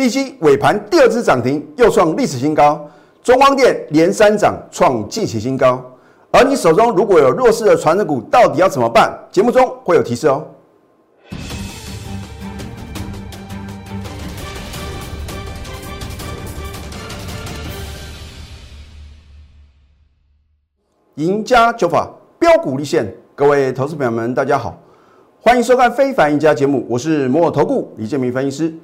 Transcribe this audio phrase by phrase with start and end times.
[0.00, 2.88] 利基尾盘第二支涨停，又创历史新高。
[3.22, 5.78] 中光电连三涨，创近期新高。
[6.30, 9.12] 而你手中如果有弱势的传承股，到底要怎么办？
[9.30, 10.46] 节目中会有提示哦。
[21.16, 24.80] 赢家九法标股立现，各位投资朋友们，大家好，
[25.42, 28.74] 欢迎收看《非凡赢家》节目，我是摩尔投顾李建明分析师。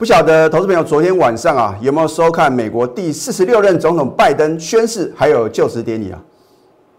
[0.00, 6.18] 不晓得投资朋友昨天晚上啊有没有收看美国第四十六任总统拜登宣誓还有就职典礼啊？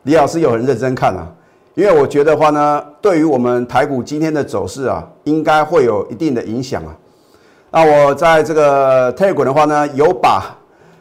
[0.04, 1.28] 李老师有很认真看啊，
[1.74, 6.96] 因为我觉得话呢，对于我们台股今天的走势啊，应该会有一定的影响啊。
[7.72, 10.56] 那我在这个 t e l g r 的话呢，有把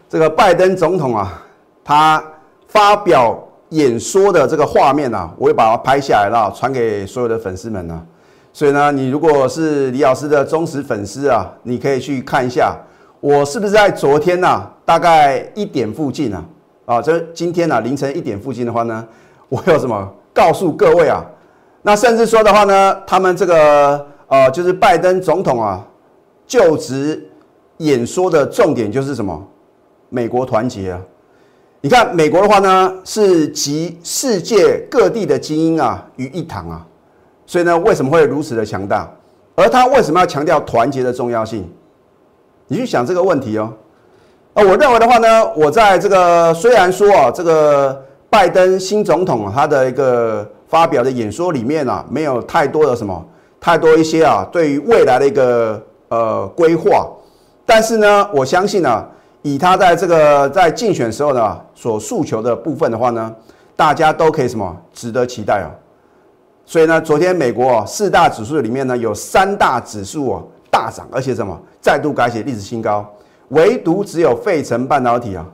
[0.09, 1.43] 这个拜登总统啊，
[1.85, 2.25] 他
[2.69, 3.39] 发表
[3.69, 8.03] 演说的这个画面啊，我也把它拍下来了，传给所有的粉丝们呢。
[8.53, 12.77] 所以呢，你如果是李老师的忠实粉丝啊，你可以去看一下，
[13.21, 16.45] 我是不是在昨天呢，大概一点附近啊。
[16.85, 19.07] 啊，这今天呢凌晨一点附近的话呢，
[19.49, 21.25] 我有什么告诉各位啊？
[21.83, 25.87] 那甚至说的话呢，他们这个呃，就是拜登总统啊
[26.47, 27.25] 就职
[27.79, 29.47] 演说的重点就是什么？
[30.09, 31.01] 美国团结啊！
[31.81, 36.85] 你看美国的话呢，是集世界各地的精英啊于一堂啊，
[37.51, 39.11] 所以呢，为什么会如此的强大？
[39.57, 41.69] 而他为什么要强调团结的重要性？
[42.69, 43.73] 你去想这个问题哦。
[44.55, 53.27] 呃，我认为的话呢，我在这个虽然说啊，这个拜登新总统他的一个发表的演说里面啊，没有太多的什么
[53.61, 57.05] 太多一些啊，对于未来的一个呃规划，
[57.67, 59.05] 但是呢，我相信呢，
[59.43, 63.35] 以他在这个在竞选时候呢所诉求的部分的话呢，
[63.75, 65.69] 大家都可以什么值得期待啊。
[66.71, 73.05] 所以呢，昨天美国四大指数里面呢，有三大指数哦大涨，而且什么再度改写历史新高。
[73.49, 75.45] 唯独只有费城半导体啊，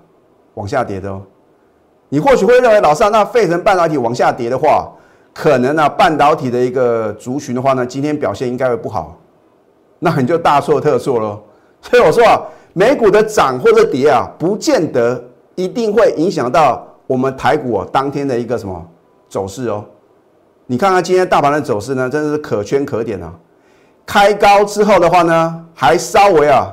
[0.52, 1.22] 往下跌的哦。
[2.10, 4.92] 你或许会认为，老师，那费城半导体往下跌的话，
[5.32, 9.16] 可能呢，半导体的一个族群的话呢，今天表现应该会不好。
[10.00, 11.40] 那你就大错特错喽。
[11.80, 12.38] 所以我说啊，
[12.74, 18.86] 美股的涨或者跌啊，不见得一定会影响到我们台股啊当天的一个什么
[19.30, 19.82] 走势哦。
[20.66, 23.32] 你看看今天大盘的走势呢，真的是可圈可点啊。
[24.04, 26.72] 开高之后的话呢，还稍微啊。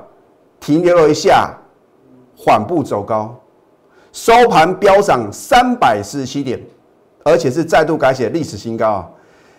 [0.60, 1.52] 停留了一下，
[2.38, 3.38] 缓步走高，
[4.14, 6.58] 收盘飙涨三百四十七点，
[7.26, 9.10] 而且是再度改写历史新高啊！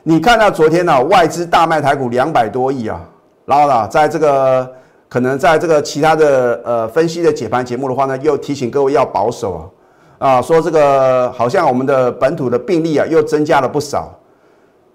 [0.03, 2.99] 你看到昨天呢，外资大卖台股两百多亿啊，
[3.45, 4.67] 然后呢，在这个
[5.11, 9.71] 可能在这个其他的呃分析的解盘节目的话呢，又提醒各位要保守
[10.19, 14.19] 啊啊，说这个好像我们的本土的病例啊又增加了不少，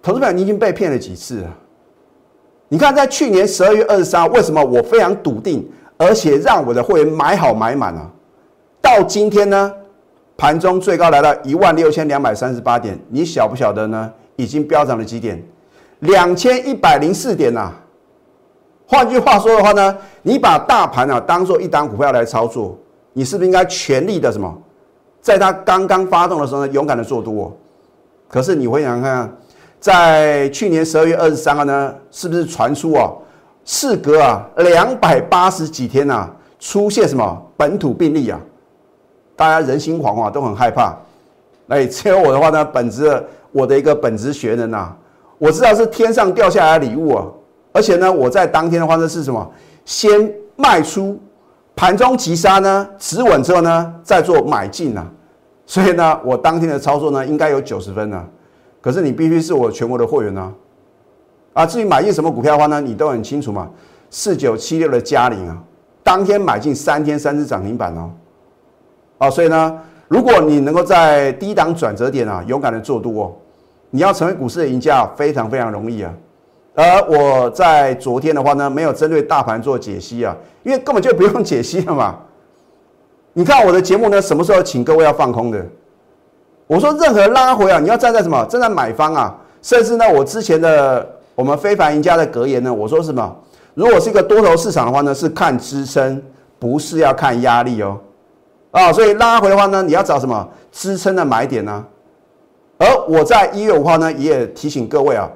[0.01, 1.51] 投资者你已经被骗了几次啊？
[2.67, 5.67] 你看在去年十二月二十三，为什么我非常笃定？
[5.97, 8.09] 而且让我的会员买好买满啊！
[8.81, 9.73] 到今天呢，
[10.37, 14.09] 盘中最高来到一万六千两百三十八点，你晓不晓得呢？
[14.37, 15.43] 已经飙涨了几点？
[15.99, 17.73] 两千一百零四点呐！
[18.87, 22.77] 换句话说的话呢，你把大盘啊当做一档股票来操作，
[23.11, 24.57] 你是不是应该全力的什么？
[25.21, 27.53] 在它刚刚发动的时候呢，勇敢的做多。
[28.29, 29.37] 可是你回想看，
[29.79, 33.09] 在去年十二月二十三号呢，是不是传出啊？
[33.63, 36.29] 事隔啊两百八十几天呐，
[36.59, 38.39] 出现什么本土病例啊？
[39.35, 40.97] 大家人心惶惶，都很害怕。
[41.69, 44.93] 哎，只有我的话呢，本职我的一个本职学人呐，
[45.37, 47.25] 我知道是天上掉下来的礼物啊。
[47.71, 49.49] 而且呢，我在当天的话呢是什么？
[49.85, 51.17] 先卖出，
[51.75, 55.07] 盘中急杀呢，止稳之后呢，再做买进啊。
[55.65, 58.25] 所以呢，我当天的操作呢，应该有九十分呢。
[58.81, 60.53] 可是你必须是我全国的会员呢。
[61.53, 63.69] 啊，至于买进什么股票的话呢，你都很清楚嘛。
[64.09, 65.57] 四九七六的嘉陵啊，
[66.03, 68.11] 当天买进三天三只涨停板哦。
[69.17, 73.37] 啊，所以呢，如果你能够在低档转折点啊，勇敢的做多，
[73.89, 76.13] 你要成为股市的赢家非常非常容易啊。
[76.75, 82.17] 而我在昨天的话呢，没有针对大盘做解析啊，因为根本就不用解析了嘛。
[83.33, 85.65] 你看我的节目呢，什么时候请各位要放空的？
[86.69, 88.45] 我说任何拉回啊，你要站在什么？
[88.45, 91.15] 站在买方啊，甚至呢，我之前的。
[91.35, 92.73] 我们非凡赢家的格言呢？
[92.73, 93.33] 我说什么？
[93.73, 96.21] 如果是一个多头市场的话呢，是看支撑，
[96.59, 97.97] 不是要看压力哦。
[98.71, 101.85] 啊，所以拉回的话呢，你要找什么支撑的买点呢？
[102.77, 105.29] 而我在一月五号呢，也提醒各位啊，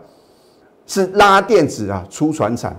[0.86, 2.75] 是拉电子啊，出船产。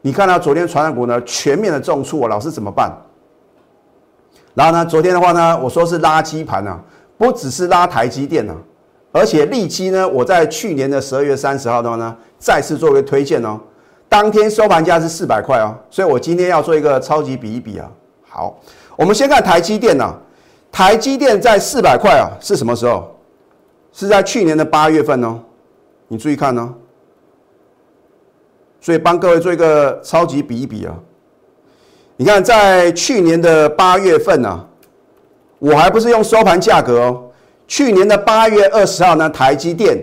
[0.00, 2.90] 你看到昨天船产股呢，全面的重挫，老师怎么办？
[4.54, 6.80] 然后呢，昨天的话呢，我说是垃圾盘啊，
[7.22, 8.56] 不只是拉台积电啊。
[9.12, 13.60] 而且利基呢，我在去年的十二月三十号的话呢，再次作为推荐哦。
[14.08, 17.88] 当天收盘价是四百块哦，所以我今天要做一个超级比一比啊。
[18.28, 18.58] 好，
[18.96, 20.12] 我们先看台积电呐，
[20.72, 23.14] 台积电在四百块啊，是什么时候？
[23.92, 25.38] 是在去年的八月份哦，
[26.08, 26.74] 你注意看哦。
[28.80, 30.98] 所以帮各位做一个超级比一比啊，
[32.16, 34.66] 你看在去年的八月份呢，
[35.62, 37.22] 我还不是用收盘价格哦，
[37.68, 39.96] 去年的八月二十号呢，台积电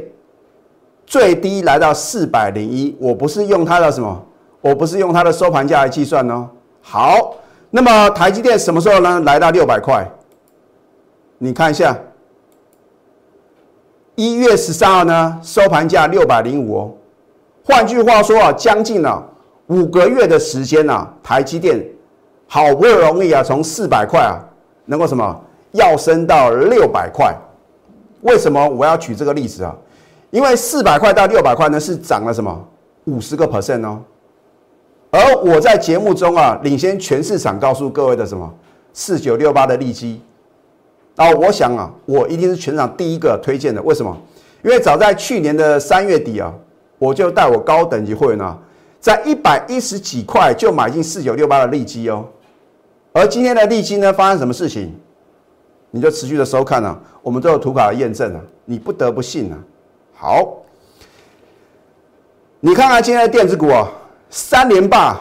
[1.06, 4.26] 最低来到四百零一，我不是用它的什么，
[4.62, 6.48] 我不是用它的收盘价来计算哦。
[6.82, 7.36] 好，
[7.72, 9.20] 那么台积电什么时候呢？
[9.26, 10.10] 来到六百块，
[11.38, 11.94] 你看一下，
[14.16, 16.94] 一月十三号呢，收盘价六百零五哦。
[17.66, 19.22] 换句话说啊，将近了
[19.68, 21.86] 五个月的时间呐，台积电
[22.48, 24.40] 好不容易啊，从四百块啊，
[24.86, 27.36] 能够什么要升到六百块？
[28.21, 29.75] 为什么我要举这个例子啊？
[30.31, 32.68] 因为四百块到六百块呢，是涨了什么
[33.06, 34.01] 五十个 percent 哦。
[35.12, 38.54] 而我在节目中啊，领先全市场告诉各位的什么
[38.94, 40.21] 四九六八的利基，
[41.16, 43.81] 啊，我想啊，我一定是全场第一个推荐的。
[43.81, 44.16] 为什么？
[44.63, 46.54] 因为早在去年的三月底啊。
[47.01, 48.57] 我就带我高等级会员啊，
[49.00, 52.25] 在一百一十几块就买进四九六八的利基哦，
[53.13, 54.94] 而今天的利基呢，发生什么事情？
[55.92, 59.58] 你就持续的收看啊，我们都有图卡的验证啊，你不得不信啊。
[60.14, 60.58] 好，
[62.60, 63.90] 你看看今天的电子股啊，
[64.30, 65.20] 三连霸，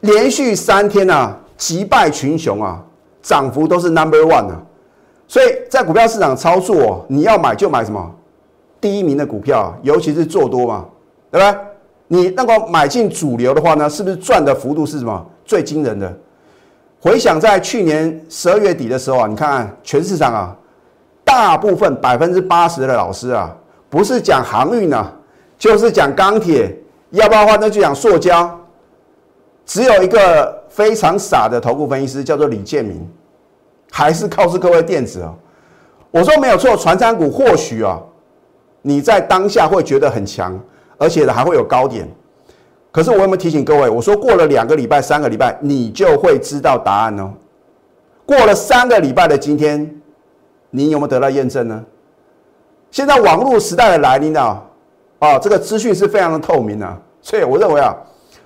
[0.00, 2.82] 连续三天啊，击败群雄啊，
[3.22, 4.62] 涨幅都是 number one 啊，
[5.28, 8.14] 所以在股票市场操作，你要买就买什么
[8.80, 10.86] 第一名的股票，尤其是做多嘛。
[11.30, 11.60] 对吧？
[12.06, 16.16] 你那个买进主流的话呢，是不是赚的幅度是什么最惊人的？
[17.04, 20.56] 回想在去年十二月底的时候啊，你看看全市场啊，
[21.22, 23.54] 大部分百分之八十的老师啊，
[23.90, 25.12] 不是讲航运啊，
[25.58, 26.74] 就是讲钢铁，
[27.10, 28.58] 要不然的话那就讲塑胶。
[29.66, 33.06] 只有一个非常傻的头部分析师叫做李建明，
[33.90, 35.34] 还是告诉各位电子啊，
[36.10, 38.00] 我说没有错，传山股或许啊，
[38.80, 40.58] 你在当下会觉得很强。
[40.96, 42.08] 而且，还会有高点。
[42.94, 43.90] 可是我有没有提醒各位？
[43.90, 47.32] 我说过了两个礼拜、三个礼拜，你就会知道答案哦。
[48.24, 50.00] 过了三个礼拜的今天，
[50.70, 51.84] 你有没有得到验证呢？
[52.92, 54.62] 现在网络时代的来临啊，
[55.18, 56.96] 啊，这个资讯是非常的透明啊。
[57.20, 57.92] 所以我认为啊，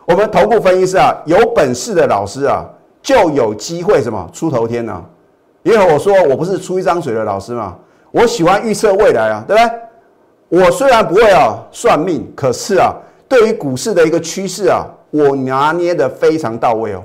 [0.06, 2.66] 我们头部分析师啊，有本事的老师啊，
[3.02, 5.04] 就有机会什么出头天呢？
[5.62, 7.76] 因为我说我不是出一张嘴的老师嘛，
[8.12, 10.62] 我喜欢预测未来啊，对不对？
[10.64, 12.96] 我虽然不会啊算命，可是啊，
[13.28, 17.04] 对于股市的一个趋势啊，我拿捏的非常到位哦。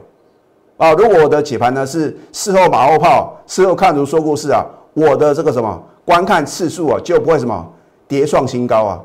[0.78, 7.70] 啊，如果我的解盘呢是事后马后炮，事后看图说故事啊，我的这个什么观看次数啊就不会什么
[8.08, 9.02] 跌创新高啊。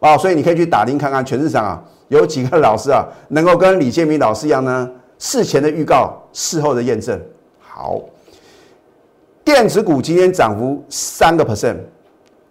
[0.00, 7.20] 啊，所以你可以去打听看看，全市场啊有几个老师啊能够跟李建明老师一样呢，事前的预告，事后的验证。
[7.60, 8.00] 好，
[9.44, 11.76] 电子股今天涨幅三个 percent，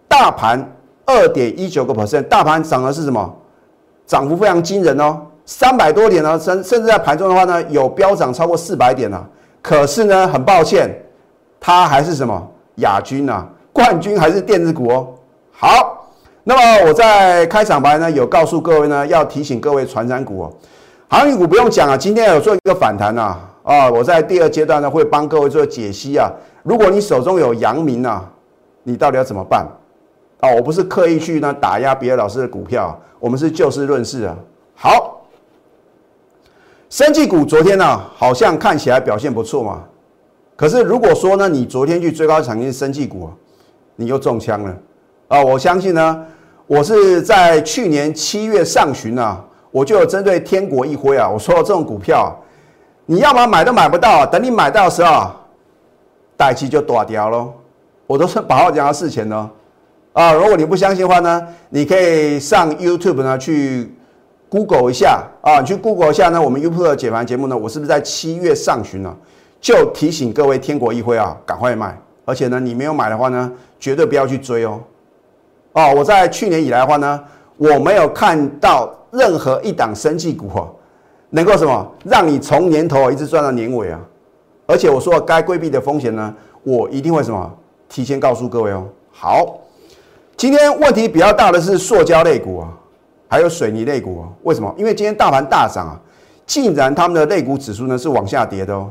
[0.08, 0.66] 大盘。
[1.04, 3.36] 二点一九个 percent，大盘涨的是什么？
[4.12, 9.18] 涨幅非常惊人哦，三百多点呢，甚甚至在盘中的话呢，有飙涨超过四百点呢。
[9.62, 10.94] 可是呢，很抱歉，
[11.58, 13.48] 它还是什么亚军啊？
[13.72, 15.08] 冠军还是电子股哦。
[15.50, 16.10] 好，
[16.44, 20.52] 那么我在开场白呢，有告诉各位呢，要提醒各位传染股哦，
[21.08, 26.30] 航运股不用讲啊，今天有做一个反弹呐啊，我在第二阶段呢会帮各位做解析啊。
[26.62, 28.22] 如果你手中有阳明啊，
[28.82, 29.66] 你到底要怎么办？
[30.42, 34.36] 哦，我不是刻意去呢打压别的老师的股票，我们是就事论事啊。
[34.74, 35.22] 好，
[36.90, 39.84] 生技股昨天呢好像看起来表现不错嘛，
[40.56, 43.30] 可是如果说呢你昨天去追高抢进生技股，
[43.94, 44.76] 你又中枪了
[45.28, 45.40] 啊！
[45.40, 46.26] 我相信呢，
[46.66, 52.36] 我是在去年七月上旬啊，我就有针对天国一辉啊，我说这种股票，
[53.06, 55.30] 你要么买都买不到，等你买到的时候，
[56.36, 57.52] 代期就断掉喽。
[58.08, 59.48] 我都是把话讲到事前呢。
[60.12, 63.90] 啊，如果你不相信的话呢，你可以上 YouTube 呢去
[64.50, 69.16] Google 一下啊，你去 Google 一下呢，我们 YouTube 的解盘节目呢，我是不是在七月上旬呢
[69.58, 73.50] 就提醒各位天国一辉啊，赶快卖，而且呢，你没有买的话呢，
[73.80, 74.78] 绝对不要去追哦。
[75.72, 77.18] 哦，我在去年以来的话呢，
[77.56, 80.68] 我没有看到任何一档生技股啊，
[81.30, 83.98] 能够什么让你从年头一直赚到年尾啊，
[84.66, 87.50] 而且我说该规避的风险呢，我一定会什么
[87.88, 88.86] 提前告诉各位哦。
[89.10, 89.61] 好。
[90.42, 92.68] 今天问题比较大的是塑胶类股啊，
[93.28, 94.28] 还有水泥类股啊。
[94.42, 94.74] 为什么？
[94.76, 95.94] 因为今天大盘大涨啊，
[96.44, 98.90] 竟然他们的类股指数呢是往下跌的哦。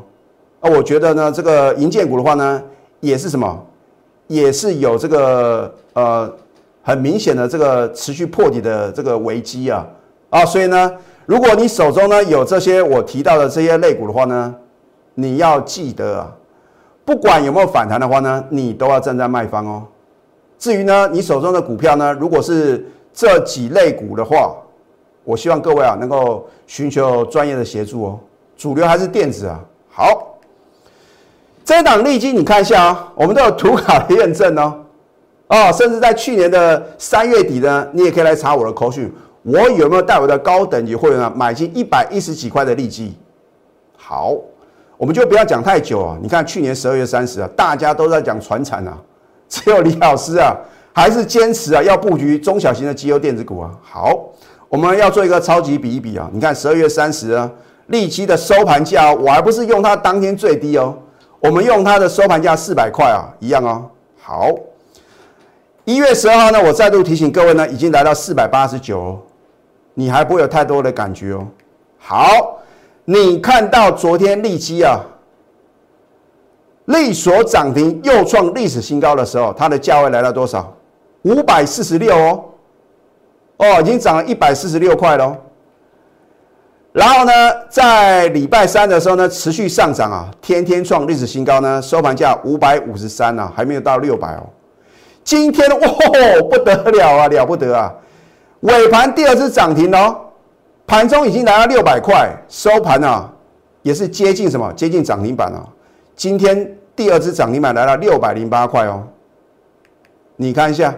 [0.61, 2.63] 啊，我觉得呢，这个银建股的话呢，
[3.01, 3.65] 也是什么，
[4.27, 6.33] 也是有这个呃
[6.83, 9.85] 很明显的这个持续破底的这个危机啊
[10.29, 10.45] 啊。
[10.45, 10.89] 所以呢，
[11.25, 14.55] 如果你手中呢有这些我提到的这些类股的话呢，
[15.15, 16.31] 你要记得啊，
[17.03, 19.83] 不管有没有反弹的话呢，你都要站在卖方哦。
[20.61, 24.55] 至于呢，你手中的股票呢，如果是这几类股的话，
[25.23, 28.19] 我希望各位啊能够寻求专业的协助哦。
[28.55, 29.59] 主流还是电子啊。
[29.89, 30.37] 好，
[31.65, 34.75] 这一档利基你看一下啊，我们都有图卡的验证哦。
[35.47, 43.17] 哦，甚至在去年的三月底呢，你也可以来查我的口讯，我有没有带我的高等级会员啊买进一百一十几块的利基？
[43.97, 44.37] 好，
[44.95, 46.19] 我们就不要讲太久啊。
[46.21, 48.95] 你看去年十二月三十啊，大家都在讲船产啊。
[49.51, 50.55] 只有李老师啊，
[50.93, 53.69] 还是坚持啊，要布局中小型的绩优电子股啊。
[53.83, 54.17] 好，
[54.69, 56.29] 我们要做一个超级比一比啊。
[56.31, 57.51] 你看十二月三十啊，
[57.87, 60.97] 利基的收盘价，我还不是用它当天最低哦，
[61.41, 63.89] 我们用它的收盘价四百块啊，一样哦。
[64.21, 64.47] 好，
[65.83, 69.19] 一月十二号呢，我再度提醒各位呢，已经来到四百八十九，
[69.93, 71.45] 你还不会有太多的感觉哦。
[71.97, 72.61] 好，
[73.03, 75.01] 你看到昨天利基啊。
[76.85, 80.73] 利所涨停又创历史新高的时候，它的价位来到多少？
[81.23, 82.43] 五百四十六哦，
[83.57, 85.35] 哦，已经涨了一百四十六块喽。
[86.93, 87.31] 然后呢，
[87.69, 94.43] 在礼拜三的时候呢，持续上涨啊，天天创历史新高呢，收盘价五百五十三啊，还没有到六百哦。
[95.23, 95.87] 今天哇，
[96.49, 97.93] 不得了啊，了不得啊！
[98.61, 100.19] 尾盘第二次涨停哦，
[100.85, 103.31] 盘中已经来到六百块，收盘啊，
[103.83, 104.73] 也是接近什么？
[104.73, 105.63] 接近涨停板啊。
[106.15, 109.03] 今天第二只涨停板来了六百零八块哦，
[110.35, 110.93] 你看一下，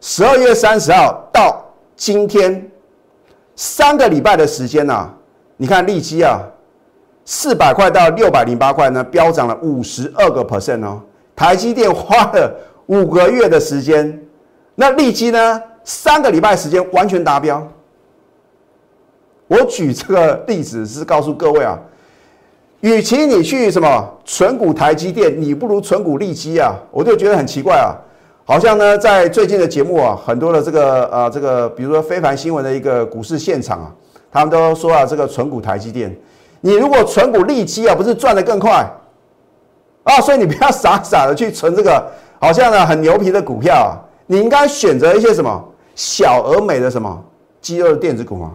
[0.00, 1.64] 十二月三十号到
[1.96, 2.70] 今天
[3.56, 5.12] 三个礼拜的时间呐，
[5.56, 6.40] 你看利基啊，
[7.24, 11.02] 四百块到六百零八块呢，飙涨了五十二个 percent 哦。
[11.36, 12.54] 台积电花了
[12.86, 14.22] 五个月的时间，
[14.76, 17.66] 那利基呢，三个礼拜时间完全达标。
[19.46, 21.78] 我举这个例子是告诉各位啊。
[22.84, 26.74] 与其你去什么存股台积电，你不如存股利基啊！
[26.90, 27.96] 我就觉得很奇怪啊，
[28.44, 33.94] 好像呢，在最近的节目啊，很多的这个呃这个，比如说非凡新闻的一个股市现场啊，
[34.30, 36.14] 他们都说啊，这个存股台积电，
[36.60, 38.86] 你如果存股利基啊，不是赚得更快
[40.02, 40.20] 啊？
[40.20, 42.06] 所以你不要傻傻的去存这个
[42.38, 45.64] 好像呢很牛皮的股票啊，你应该选择一些什么
[45.94, 47.24] 小而美的什么
[47.62, 48.50] 肌肉的电子股嘛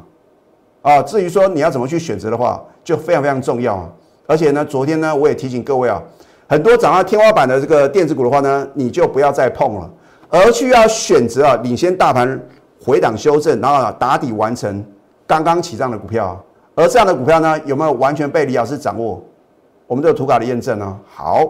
[0.83, 1.01] 啊？
[1.01, 3.89] 至于说你要怎么去选择的话，就非常非常重要啊！
[4.29, 5.99] 而且呢，昨天呢，我也提醒各位啊，
[6.47, 9.89] 很多涨到天花板的这个电子股的话呢，你就不要再碰了，
[10.29, 12.39] 而去要选择啊，领先大盘
[12.79, 14.85] 回档修正，然后打底完成
[15.25, 16.39] 刚刚起涨的股票。
[16.75, 19.19] 而这样的股票呢，有没有完全被李老师掌握？
[19.87, 20.99] 我们都有图卡的验证呢。
[21.11, 21.43] 好，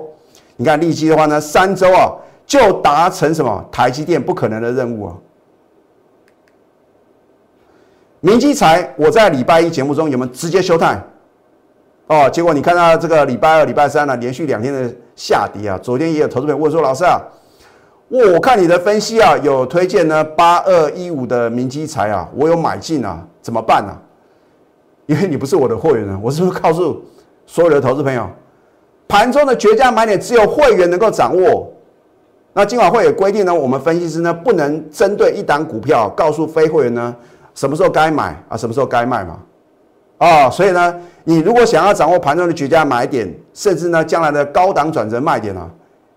[0.56, 2.14] 你看利基的话呢，三周啊
[2.46, 5.16] 就达成什么台积电不可能的任务啊。
[8.22, 10.98] 明基财，我在礼拜一节目中有没有直接休态？
[12.10, 15.78] 哦，结果你看到这个礼拜二、礼拜三呢，连续两天的下跌啊。
[15.80, 17.22] 昨天也有投资朋友问说：“老师啊，
[18.34, 23.96] 我看你的分析啊，有推荐呢八二一五的明基材啊，我有买进啊，怎么办呢？
[25.06, 27.00] 因为你不是我的会员啊，我是不是告诉
[27.46, 28.28] 所有的投资朋友，
[29.08, 31.72] 盘中的绝佳买点只有会员能够掌握？
[32.54, 37.16] 那今晚会有规定呢，我们分析师呢不能针对一档股票告诉非会员呢
[37.54, 39.38] 什么时候该买啊，什么时候该卖嘛？
[40.20, 40.96] 啊，所以呢。
[41.26, 45.70] 你如果想要掌握盘中的绝佳买点，甚至呢将来的高档转折卖点啊，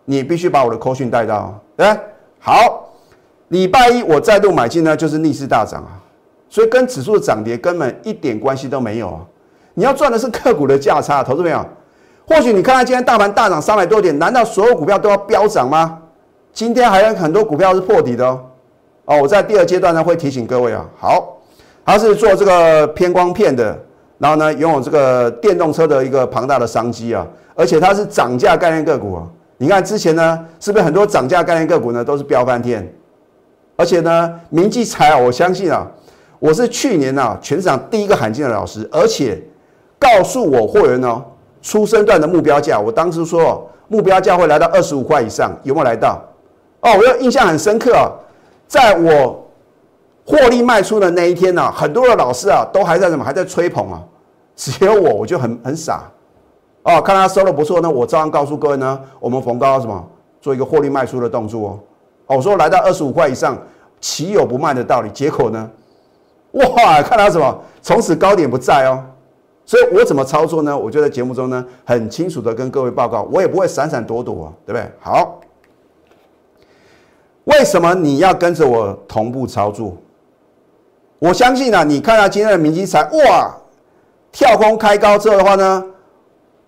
[0.07, 1.87] 你必须把我的扣讯带到，对
[2.39, 2.89] 好，
[3.49, 6.01] 礼拜一我再度买进呢，就是逆势大涨啊，
[6.49, 9.21] 所以跟指数的涨跌根本一点关系都没有啊。
[9.75, 11.63] 你要赚的是个股的价差，投资朋友。
[12.27, 15.99] 或许你看到今天大盘大涨三百多点，难道所有股票都要飙涨吗？
[16.55, 18.41] 今天还有很多股票是破底的哦。
[19.05, 21.37] 哦，我在第二阶段呢会提醒各位啊，好，
[21.85, 23.79] 它是做这个偏光片的。
[24.23, 27.27] 然后呢，拥有这个电动车的一个庞大的商机啊，
[27.57, 29.27] 而且它是涨价概念个股啊。
[29.57, 32.89] 你看之前呢，是不是很多涨价概念个股呢都是飙翻天？
[33.75, 35.85] 而且呢，明基财啊，我相信啊，
[36.39, 39.43] 我是去年啊全市场第一个喊进的老师，而且
[39.99, 41.21] 告诉我货源呢，
[41.61, 46.23] 出生段的目标价，我当时说目标价会来到二十五块以上，有没有来到？
[46.83, 48.07] 哦，我印象很深刻啊，
[48.69, 49.42] 在我
[50.33, 54.03] 获利卖出的那一天呢，很多的老师啊都还在什么，还在吹捧啊。
[54.57, 56.05] 只有我，我就很很傻
[56.85, 57.03] 哦。
[57.03, 60.03] 看他收的不错呢，我照样告诉各位呢，我们逢高什么
[60.41, 61.79] 做一个获利卖出的动作哦。
[62.29, 63.59] 哦，我说来到二十五块以上，
[64.01, 65.11] 岂有不卖的道理？
[65.11, 65.71] 结果呢，
[66.53, 69.05] 哇，看他什么从此高点不在哦。
[69.67, 70.77] 所以我怎么操作呢？
[70.77, 74.91] 我就在节目中呢很清楚的跟各位报告，我也不会闪闪躲躲啊，对不对？
[74.99, 75.41] 好，
[77.45, 79.95] 为什么你要跟着我同步操作？
[81.23, 83.55] 我相信啊，你看到今天的明基材，哇，
[84.33, 85.85] 跳空开高之后的话呢，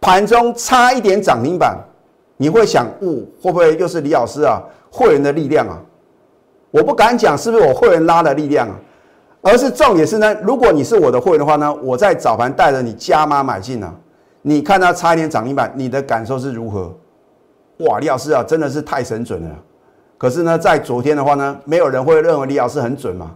[0.00, 1.76] 盘中差一点涨停板，
[2.36, 5.76] 你会想，哦，会不会又是李老师啊会员的力量啊？
[6.70, 8.74] 我不敢讲是不是我会员拉的力量啊，
[9.42, 13.92] 而是重点是呢，如果你是我的会员的话呢，我在早盘带着你加码买进啊，
[14.42, 16.94] 你看它差一点涨停板，你的感受是如何？
[17.78, 19.50] 哇，李老师啊，真的是太神准了。
[20.16, 23.32] 可是呢，在昨天的话呢，没有人会认为李老师很准嘛，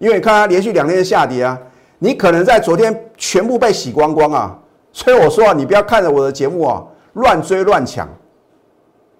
[0.00, 1.56] 因为你看它连续两天下跌啊，
[1.98, 4.58] 你可能在昨天全部被洗光光啊。
[4.92, 8.08] 所以我说啊，你不要看着我的节目啊乱追乱抢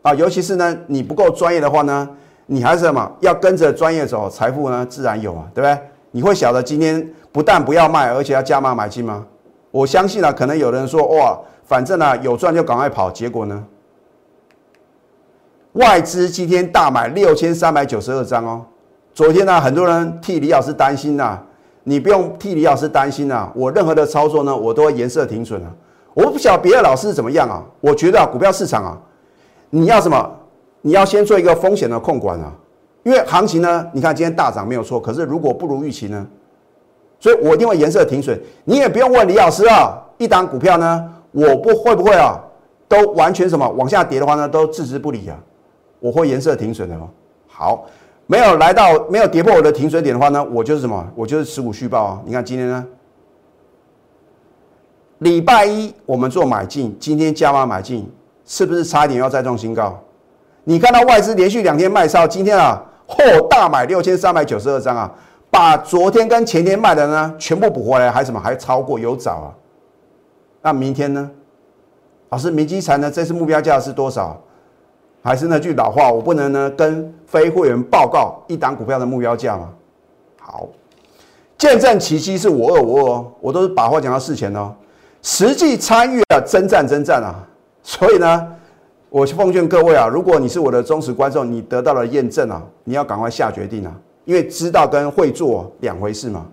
[0.02, 2.08] 啊，尤其是呢你不够专业的话呢，
[2.46, 5.78] 你还是什么要跟着专业走，财富呢自然有啊，对不对？
[6.12, 9.24] 你会晓得今天不但不要卖，而且要加码买进吗？
[9.70, 13.64] 我相信啊，可能有人说哇，反正呢有赚就赶快跑，结果呢？
[15.74, 18.66] 外资今天大买六千三百九十二张哦。
[19.20, 21.38] 昨天呢，很多人替李老师担心呐，
[21.84, 23.52] 你不用替李老师担心呐。
[23.54, 25.70] 我任何的操作呢，我都会颜色停损啊。
[26.14, 27.62] 我不晓得别的老师怎么样啊。
[27.82, 28.98] 我觉得，股票市场啊，
[29.68, 30.30] 你要什么？
[30.80, 32.50] 你要先做一个风险的控管啊。
[33.02, 36.26] 因为行情呢，你看今天大涨没有错，可是如果不如预期呢？
[37.18, 38.40] 所以我一定会颜色停损。
[38.64, 42.40] 你也不用问李老师啊，一档股票呢，我不会不会啊，
[42.88, 45.36] 都完全什么往下跌的话呢，都置之不理啊。
[45.98, 47.06] 我会颜色停损的哦。
[47.46, 47.84] 好，
[48.30, 51.04] 没有来到没有跌破我的停损点的话呢，我就是什么？
[51.16, 52.22] 我就是持股续报啊。
[52.24, 52.86] 你看今天呢，
[55.18, 58.08] 礼拜一我们做买进，今天加码买进，
[58.44, 60.00] 是不是差一点要再创新高？
[60.62, 65.12] 你看到外资连续两天卖超，今天啊，嚯大买六千三百九十二张啊，
[65.50, 69.50] 把昨天跟前天卖的呢全部补回来，还什么还超过有找啊？
[70.62, 71.28] 那明天呢？
[72.28, 73.10] 老师，明基财呢？
[73.10, 74.40] 这次目标价是多少？
[75.22, 79.68] 还是那句老话，我不能呢跟非会员报告一档股票的目标价吗？
[80.40, 80.68] 好，
[81.58, 84.74] 见证奇迹是我二我二哦，我都是把话讲到事前哦，
[85.22, 87.34] 实际参与了征战征战啊，
[87.82, 88.48] 所以呢，
[89.10, 93.92] 我奉劝各位啊，如果你是我的忠实观众，你得到了验证啊，你要赶快下决定啊，
[94.24, 96.46] 因为知道跟会做两回事嘛，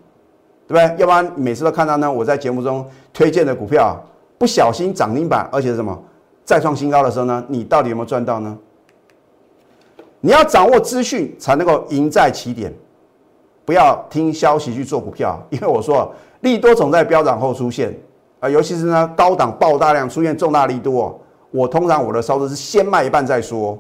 [0.68, 1.00] 对不对？
[1.00, 3.98] 要不然每次都看到呢，我在节目中推荐的股票
[4.38, 5.98] 不小心涨停板，而且是什么？
[6.44, 8.58] 再创新高的时候呢，你到底有没有赚到呢？
[10.20, 12.74] 你要掌握资讯才能够赢在起点，
[13.64, 17.98] 不要听消息去做股票， 因为我说利多总在飙涨后出现
[18.40, 21.20] 啊，尤其是呢高档爆大量出现重大利多，
[21.52, 23.78] 我通常我的操作是先卖一半再说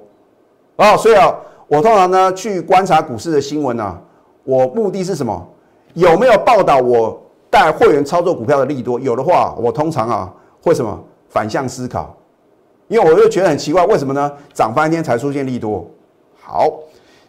[0.77, 1.35] 哦，所以啊，
[1.67, 3.99] 我通常呢去观察股市的新闻呢，
[4.43, 5.47] 我目的是什么？
[5.93, 7.19] 有没有报道我
[7.49, 8.99] 带会员操作股票的利多？
[8.99, 12.15] 有的话，我通常啊会什么反向思考。
[12.87, 14.31] 因为我又觉得很奇怪，为什么呢？
[14.53, 15.85] 涨翻天才出现利多。
[16.49, 16.71] 好，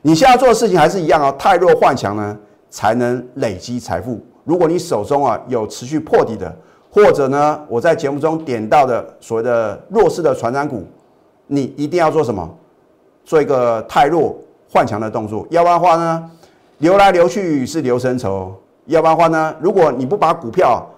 [0.03, 2.39] 你现在做的事情还是一样啊，太弱换强呢，
[2.71, 4.21] 才能累积财富。
[4.45, 6.55] 如果你手中啊有持续破底的，
[6.89, 10.85] 或者呢我在节目中点到的所谓的弱势的传染股，
[11.49, 12.49] 你一定要做什么？
[13.25, 14.39] 做一个太弱
[14.71, 15.45] 换强的动作。
[15.51, 16.31] 要不然的话呢，
[16.79, 18.55] 流来流去是流深筹。
[18.87, 20.89] 要不然的话呢，如果你不把股票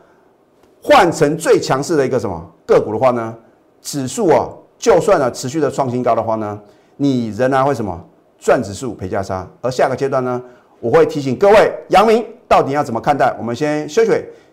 [0.82, 3.34] 换成最强势的一个什么个股的话呢？
[3.80, 4.46] 指数啊，
[4.78, 6.60] 就算呢持续的创新高的话呢，
[6.98, 7.98] 你仍然会什么
[8.40, 9.48] 赚指数赔价差。
[9.60, 10.42] 而下个阶段呢，
[10.80, 13.32] 我会提醒各位，阳明到底要怎么看待？
[13.38, 14.10] 我们先休息，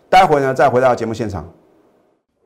[0.10, 1.50] 待会呢再回到节目现场。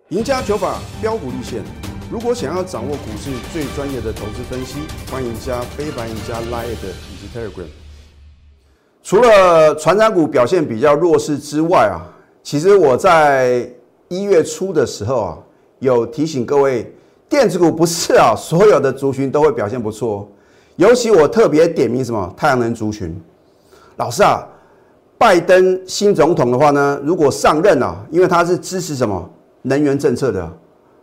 [0.09, 1.61] 赢家九法标股立线，
[2.09, 4.79] 如果想要掌握股市最专业的投资分析，
[5.11, 7.67] 欢迎加非凡、赢家 Line 以及 Telegram。
[9.03, 12.07] 除了传染股表现比较弱势之外啊，
[12.43, 13.67] 其实我在
[14.07, 15.37] 一月初的时候啊。
[15.81, 16.93] 有提醒各位，
[17.27, 20.29] 电子股不是啊，所有的族群都会表现不错。
[20.75, 23.19] 尤其我特别点名什么太阳能族群。
[23.97, 24.47] 老师啊，
[25.17, 29.29] 拜登新总统的话呢，如果上任啊，因为他是支持什么
[29.63, 30.49] 能源政策的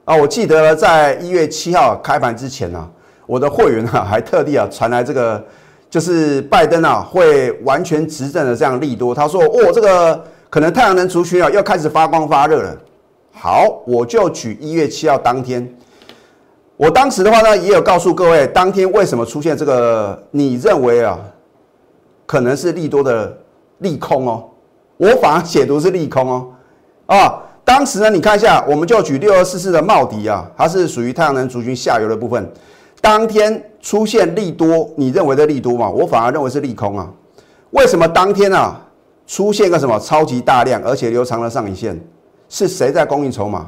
[0.04, 2.88] 啊，我记得在一月七号开盘之前啊，
[3.26, 5.44] 我的会员啊 还特地啊传来这个，
[5.88, 9.14] 就是拜登啊会完全执政的这样利多。
[9.14, 12.76] 他说哦，这个可能太阳能族群啊要开始发光发热了。
[13.32, 15.72] 好，我就举一月七号当天，
[16.78, 20.16] 我当时的话呢，也有告诉各位，当天为什么出现这个？
[20.30, 21.18] 你认为啊，
[22.24, 23.36] 可能是利多的
[23.78, 24.44] 利空哦，
[24.96, 26.46] 我反而解读是利空哦。
[27.06, 32.48] 啊，当时呢，你看一下，我们就举六二四四的茂迪啊，它是属于太阳能族群下游的部分，
[33.00, 35.90] 当天出现利多，你认为的利多嘛？
[35.90, 37.10] 我反而认为是利空啊。
[37.70, 38.80] 为什么当天啊
[39.26, 42.00] 出现个什么超级大量，而且留长了上影线？
[42.48, 43.66] 是谁在供应筹码？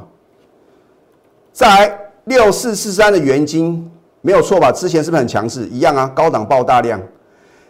[1.51, 1.93] 在
[2.25, 4.71] 六四四三的原金没有错吧？
[4.71, 5.65] 之前是不是很强势？
[5.67, 7.01] 一样啊，高档爆大量。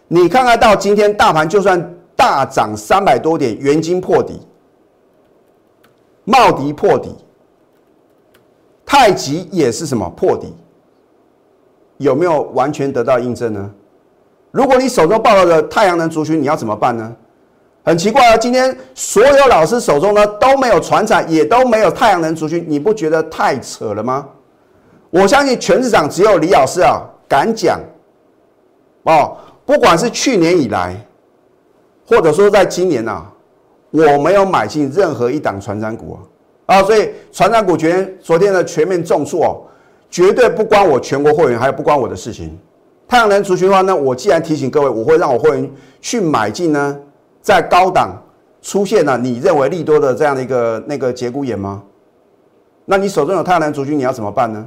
[0.08, 4.38] 你看看到今天大盘就算大涨三百多点，元金破底，
[6.24, 7.16] 茂迪破底，
[8.84, 10.54] 太极也是什么破底？
[11.96, 13.70] 有没有完全得到印证呢？
[14.50, 17.16] 如果你手中抱的太阳能族群，你要怎么办呢？
[17.84, 24.28] 很奇怪啊，今天所有老师手中呢都没有船产，也都没有太阳能族群，你不觉得太扯了吗？
[25.12, 27.78] 我相信全市场只有李老师啊敢讲
[29.02, 30.96] 哦，不管是去年以来，
[32.06, 33.30] 或者说在今年啊，
[33.90, 36.18] 我没有买进任何一档船长股
[36.66, 39.60] 啊，啊，所以船长股昨天昨天的全面重挫哦，
[40.08, 42.58] 绝对不关我全国会员，还有不关我的事情。
[43.06, 45.70] 太阳能族群的话呢，我既然提醒各位，我会让我会员
[46.00, 46.98] 去买进呢。
[47.42, 48.16] 在高档
[48.62, 51.82] 出现了你认为利多的这样的一个那个节骨眼吗？
[52.86, 54.66] 那你手中有太阳能族群，你要怎么办呢？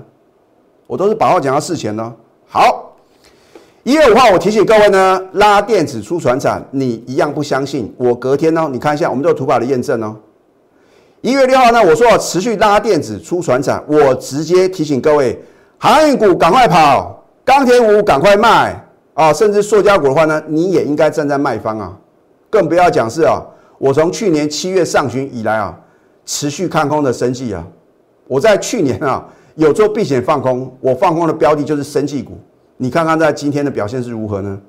[0.87, 2.13] 我都是把话讲到事前呢。
[2.47, 2.93] 好，
[3.83, 7.93] 一月五号我提醒各位呢，拉电子出船厂，你一样不相信。
[7.97, 10.15] 我隔天呢，你看一下，我们都有图表的验证哦。
[11.21, 15.43] 一月六号呢，我说要持续拉电子出船厂，我直接提醒各位，
[15.79, 18.79] 航运股赶快跑，钢铁股赶快卖
[19.15, 21.97] 啊，甚至塑胶股的话呢，你也应该站在卖方啊。
[22.49, 23.41] 更不要讲是啊，
[23.79, 25.75] 我从去年七月上旬以来啊，
[26.25, 27.65] 持续看空的生计啊，
[28.27, 32.37] 我在去年啊有做避险放空，我放空的标的就是生技股。
[32.77, 34.61] 你看看在今天的表现是如何呢？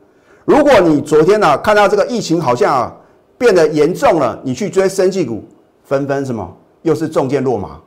[0.44, 2.96] 如果你昨天呢看到这个疫情好像啊
[3.37, 5.44] 变得严重了，你去追生技股，
[5.83, 7.81] 纷纷什么又是中箭落马？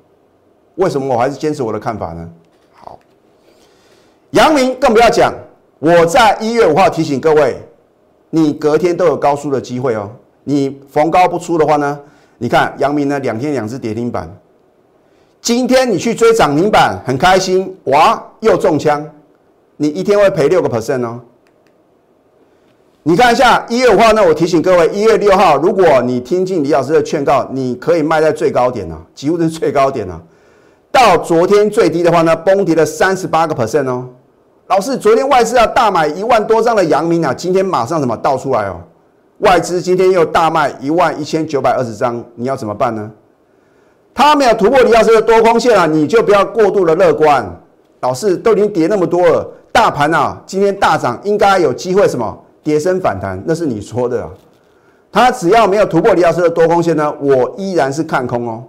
[0.75, 2.29] 为什么我还是坚持我的看法呢？
[2.73, 2.99] 好，
[4.31, 5.33] 阳明更不要讲，
[5.79, 7.57] 我在一月五号提醒各位。
[8.31, 10.07] 你隔天都有高出的机会哦。
[10.43, 11.99] 你逢高不出的话呢？
[12.38, 14.31] 你看阳明呢，两天两只跌停板。
[15.41, 19.06] 今天你去追涨停板，很开心，哇，又中枪。
[19.78, 21.19] 你一天会赔六个 percent 哦。
[23.04, 30.21] 你看一下一月五号呢，我提醒各位，一月六号，如果你听进李老师的劝告，你可以卖在最高点啊，几乎是最高点啊。
[30.91, 34.10] 到昨天最低的话呢，崩跌了三十八个 percent 哦。
[34.67, 38.82] 老师，昨天外资要大买一万多张的阳明啊，今天马上什么倒出来哦？
[39.39, 43.10] 外资今天又大卖一万一千九百二十张，你要怎么办呢？
[44.13, 47.45] 他没有突破李老师的多空线啊，你就不要过度的乐观。
[48.02, 53.41] 老师都已经跌那么多了，大盘啊今天大涨，应该有机会什么跌升反弹？
[53.45, 54.30] 那是你说的啊。
[55.12, 58.63] 他只要没有突破李老师的多空线呢，我依然是看空哦。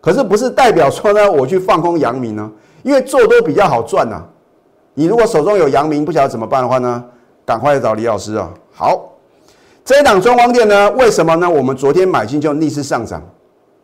[0.00, 2.50] 可是不是代表说呢，我去放空阳明呢？
[2.82, 4.22] 因为做多比较好赚呐。
[4.94, 7.04] 你如果手中有阳明，不晓得怎么办的话呢？
[7.44, 8.50] 赶快找李老师啊！
[8.72, 9.02] 好，
[9.84, 10.90] 这一档中光电呢？
[10.98, 11.48] 为什么呢？
[11.48, 13.22] 我们昨天买进就逆势上涨，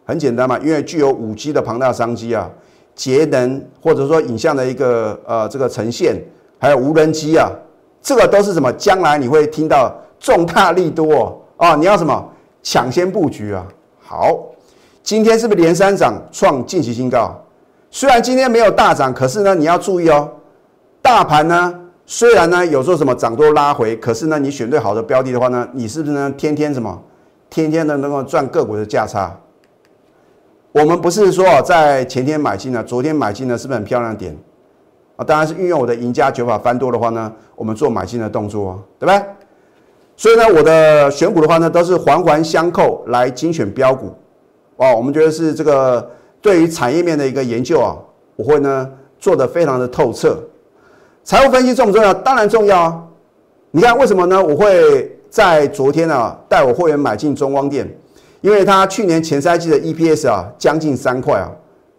[0.05, 2.51] 很简单嘛，因为具有五 G 的庞大商机啊，
[2.95, 6.23] 节能或者说影像的一个呃这个呈现，
[6.59, 7.51] 还有无人机啊，
[8.03, 8.73] 这个都是什么？
[8.75, 11.75] 将来你会听到重大利多啊！
[11.75, 12.23] 你要什么
[12.63, 13.67] 抢先布局啊？
[13.99, 14.39] 好，
[15.03, 17.35] 今天是不是连三涨创近期新高？
[17.91, 20.29] 虽然今天没有大涨，可是呢，你要注意哦。
[21.01, 27.03] 大盘呢，虽然呢有时候什么涨多拉回，可是呢你选对好的标的的话呢，你是不是呢天天什么，
[27.49, 29.35] 天天的能够赚个股的价差？
[30.75, 34.37] 我们不是说在前天买进的，昨天买进的是不是很漂亮点？
[35.15, 39.25] 啊，当然是运用我的赢家九法翻多的话呢，我们做买进的动作，对不对？
[40.17, 44.13] 所以呢，我的选股的话呢，都是环环相扣来精选标股。
[44.75, 46.11] 哦，我们觉得是这个
[46.43, 47.97] 对于产业面的一个研究啊，
[48.35, 50.37] 我会呢做的非常的透彻。
[51.23, 52.13] 财务分析重不重要？
[52.13, 53.05] 当然重要啊！
[53.71, 54.43] 你看为什么呢？
[54.43, 57.89] 我会在昨天啊带我会员买进中光电，
[58.45, 61.49] 因为它去年前赛季的 EPS 啊将近三块啊，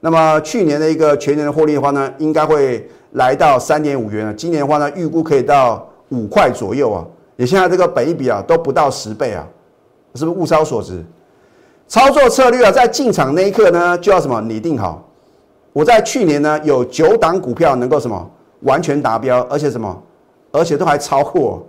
[0.01, 7.03] 那么去年的一个全年的获利的话呢，应该会来到三点五元啊，今年的话呢预估可以到五块左右啊，
[7.37, 9.43] 也现在这个本益比啊都不到十倍啊，
[10.13, 11.03] 是不是物超所值？
[11.87, 15.03] 操作策略啊，在进场那一刻呢就要什么拟定好。
[15.73, 18.31] 我在去年呢有九档股票能够什么？
[18.61, 19.99] 完全达标，而且什么？
[20.51, 21.65] 而且都还超过，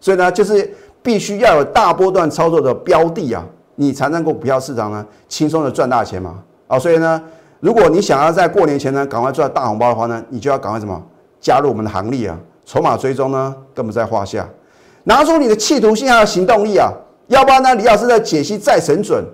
[0.00, 0.70] 所以呢，就是
[1.02, 3.42] 必须要有大波段操作的标的啊，
[3.74, 6.42] 你才能够股票市场呢轻松的赚大钱嘛。
[6.68, 7.22] 啊，所以呢，
[7.60, 11.00] 如果你想要在过年前呢赶快赚大红包的话呢，你就要赶快什么
[11.40, 14.48] 加入我们的行列啊，筹码追踪呢根本在话下，
[15.04, 16.90] 拿出你的企图心还有行动力啊，
[17.26, 19.24] 要不然呢，李老师的解析再神准，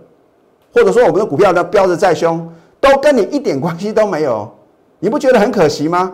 [0.73, 4.51] 或者说我们的股票呢标的再凶，都跟你一点关系都没有，
[4.99, 6.13] 你不觉得很可惜吗？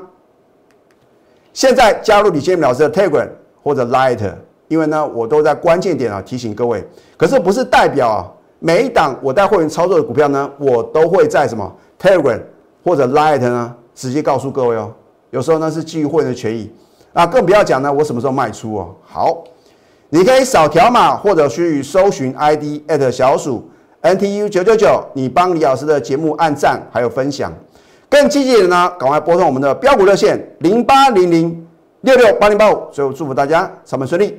[1.53, 3.29] 现在加入李建明老师的 Telegram
[3.63, 4.35] 或者 Light，
[4.69, 6.87] 因为呢，我都在关键点啊提醒各位。
[7.17, 8.27] 可是不是代表啊，
[8.59, 12.41] 每一档我带会员操作的股票呢，我都会在什么 Telegram
[12.83, 14.93] 或者 Light 呢直接告诉各位哦。
[15.31, 16.73] 有时候呢是基于会员的权益
[17.13, 18.95] 啊，更不要讲呢我什么时候卖出哦。
[19.03, 19.45] 好，
[20.11, 23.69] 你可以扫条码或者去搜寻 ID at 小鼠
[24.03, 27.53] NTU 九九九，你帮李老师的节目按赞还有分享。
[28.11, 31.67] 更积极的呢，赶快拨通我们的标股热线零八零零
[32.03, 32.81] 六六八零八五。
[32.93, 34.39] 最后祝福大家上班顺利，